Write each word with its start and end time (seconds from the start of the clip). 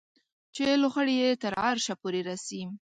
چې 0.55 0.63
لوخړې 0.81 1.15
یې 1.21 1.29
تر 1.41 1.53
عرشه 1.65 1.93
پورې 2.01 2.21
رسي 2.29 2.61